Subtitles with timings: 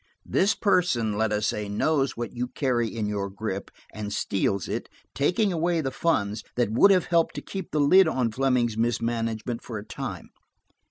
[0.25, 4.89] This person, let us say, knows what you carry in your grip, and steals it,
[5.13, 9.61] taking away the funds that would have helped to keep the lid on Fleming's mismanagement
[9.61, 10.31] for a time.